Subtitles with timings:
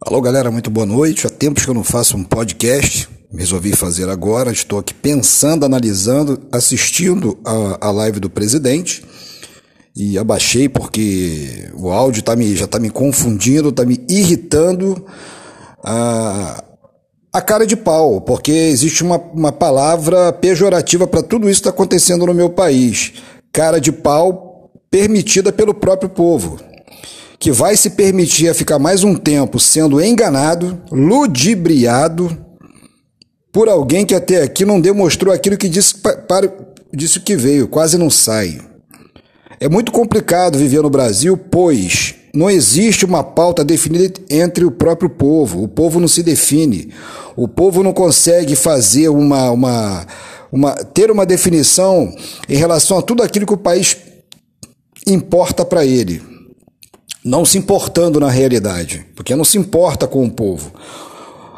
[0.00, 1.26] Alô, galera, muito boa noite.
[1.26, 3.08] Há tempos que eu não faço um podcast.
[3.32, 4.50] Resolvi fazer agora.
[4.50, 9.04] Estou aqui pensando, analisando, assistindo a, a live do presidente.
[9.94, 15.06] E abaixei porque o áudio tá me, já está me confundindo, está me irritando.
[15.84, 16.62] A,
[17.32, 21.70] a cara de pau, porque existe uma, uma palavra pejorativa para tudo isso que está
[21.70, 23.14] acontecendo no meu país.
[23.52, 26.69] Cara de pau permitida pelo próprio povo
[27.40, 32.36] que vai se permitir a ficar mais um tempo sendo enganado, ludibriado
[33.50, 36.52] por alguém que até aqui não demonstrou aquilo que disse, para,
[36.92, 38.60] disse que veio, quase não sai.
[39.58, 45.08] É muito complicado viver no Brasil, pois não existe uma pauta definida entre o próprio
[45.08, 45.62] povo.
[45.62, 46.92] O povo não se define.
[47.34, 50.06] O povo não consegue fazer uma, uma,
[50.52, 52.14] uma ter uma definição
[52.48, 53.96] em relação a tudo aquilo que o país
[55.06, 56.39] importa para ele
[57.24, 60.72] não se importando na realidade, porque não se importa com o povo.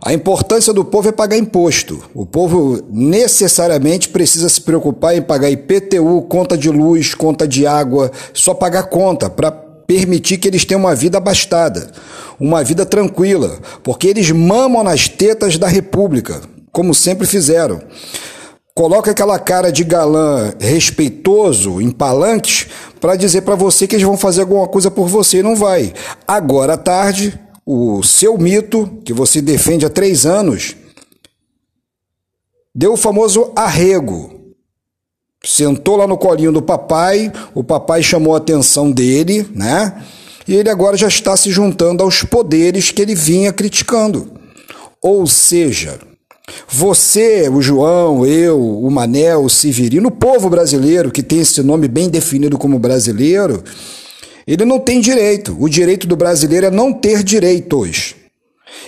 [0.00, 2.00] A importância do povo é pagar imposto.
[2.14, 8.12] O povo necessariamente precisa se preocupar em pagar IPTU, conta de luz, conta de água,
[8.32, 11.90] só pagar conta para permitir que eles tenham uma vida abastada,
[12.38, 17.80] uma vida tranquila, porque eles mamam nas tetas da República, como sempre fizeram.
[18.74, 22.67] Coloca aquela cara de galã respeitoso em palanques
[23.00, 25.92] para dizer para você que eles vão fazer alguma coisa por você e não vai.
[26.26, 30.74] Agora à tarde, o seu mito, que você defende há três anos,
[32.74, 34.34] deu o famoso arrego.
[35.44, 40.02] Sentou lá no colinho do papai, o papai chamou a atenção dele, né?
[40.46, 44.32] E ele agora já está se juntando aos poderes que ele vinha criticando.
[45.00, 46.00] Ou seja,
[46.68, 51.88] você, o João, eu, o Manel, o Severino, o povo brasileiro, que tem esse nome
[51.88, 53.62] bem definido como brasileiro,
[54.46, 55.56] ele não tem direito.
[55.60, 58.14] O direito do brasileiro é não ter direitos.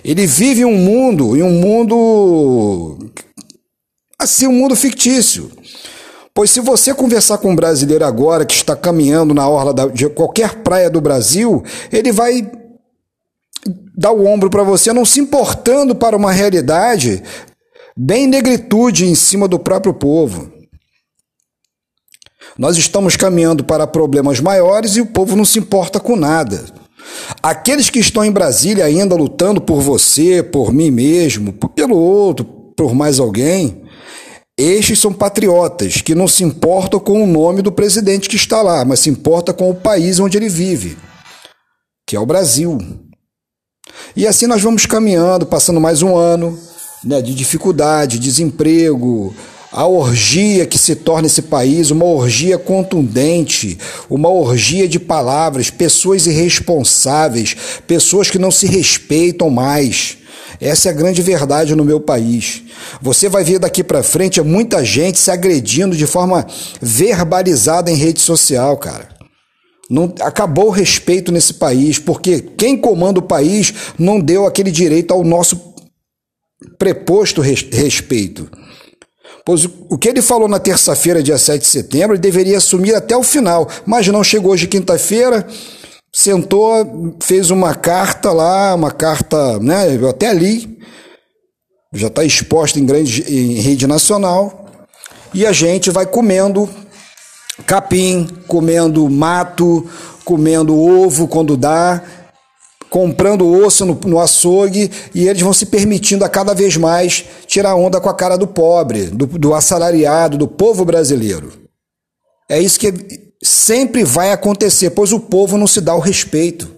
[0.05, 3.11] Ele vive um mundo, em um mundo.
[4.19, 5.50] assim, um mundo fictício.
[6.32, 10.56] Pois se você conversar com um brasileiro agora que está caminhando na orla de qualquer
[10.62, 12.50] praia do Brasil, ele vai
[13.97, 17.22] dar o ombro para você, não se importando para uma realidade
[18.03, 20.50] bem negritude em cima do próprio povo.
[22.56, 26.65] Nós estamos caminhando para problemas maiores e o povo não se importa com nada.
[27.43, 32.43] Aqueles que estão em Brasília ainda lutando por você, por mim mesmo, pelo outro,
[32.75, 33.83] por mais alguém,
[34.56, 38.83] estes são patriotas que não se importam com o nome do presidente que está lá,
[38.83, 40.97] mas se importa com o país onde ele vive,
[42.06, 42.78] que é o Brasil.
[44.16, 46.59] E assim nós vamos caminhando, passando mais um ano,
[47.05, 49.34] né, de dificuldade, desemprego,
[49.72, 53.78] a orgia que se torna esse país, uma orgia contundente,
[54.09, 57.56] uma orgia de palavras, pessoas irresponsáveis,
[57.87, 60.19] pessoas que não se respeitam mais.
[60.60, 62.62] Essa é a grande verdade no meu país.
[63.00, 66.47] Você vai ver daqui para frente muita gente se agredindo de forma
[66.83, 69.09] verbalizada em rede social, cara.
[69.89, 75.12] Não, acabou o respeito nesse país, porque quem comanda o país não deu aquele direito
[75.12, 75.56] ao nosso
[76.80, 78.50] preposto respeito.
[79.44, 83.14] Pois o que ele falou na terça-feira, dia 7 de setembro, ele deveria assumir até
[83.14, 85.46] o final, mas não chegou hoje quinta-feira,
[86.10, 90.78] sentou, fez uma carta lá, uma carta, né, eu até li,
[91.92, 94.66] já está exposta em, grande, em rede nacional,
[95.34, 96.66] e a gente vai comendo
[97.66, 99.86] capim, comendo mato,
[100.24, 102.02] comendo ovo quando dá,
[102.91, 107.77] comprando osso no, no, açougue e eles vão se permitindo a cada vez mais tirar
[107.77, 111.53] onda com a cara do pobre, do, do assalariado, do povo brasileiro.
[112.49, 112.93] É isso que
[113.43, 116.69] sempre vai acontecer, pois o povo não se dá o respeito.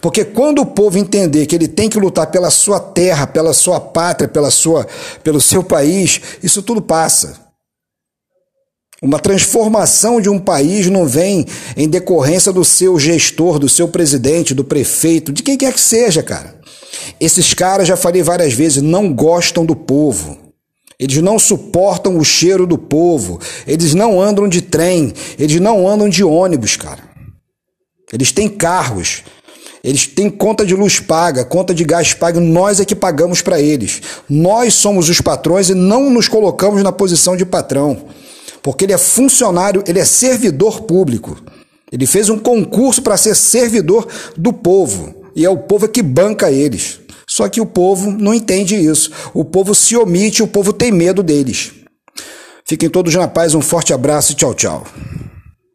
[0.00, 3.80] Porque quando o povo entender que ele tem que lutar pela sua terra, pela sua
[3.80, 4.86] pátria, pela sua,
[5.24, 7.45] pelo seu país, isso tudo passa.
[9.02, 11.44] Uma transformação de um país não vem
[11.76, 16.22] em decorrência do seu gestor, do seu presidente, do prefeito, de quem quer que seja,
[16.22, 16.54] cara.
[17.20, 20.38] Esses caras, já falei várias vezes, não gostam do povo.
[20.98, 23.38] Eles não suportam o cheiro do povo.
[23.66, 25.12] Eles não andam de trem.
[25.38, 27.02] Eles não andam de ônibus, cara.
[28.10, 29.22] Eles têm carros.
[29.84, 32.40] Eles têm conta de luz paga, conta de gás paga.
[32.40, 34.00] Nós é que pagamos para eles.
[34.28, 38.06] Nós somos os patrões e não nos colocamos na posição de patrão
[38.66, 41.40] porque ele é funcionário, ele é servidor público.
[41.92, 46.50] Ele fez um concurso para ser servidor do povo e é o povo que banca
[46.50, 46.98] eles.
[47.28, 49.12] Só que o povo não entende isso.
[49.32, 51.74] O povo se omite, o povo tem medo deles.
[52.64, 54.84] Fiquem todos na paz, um forte abraço e tchau, tchau.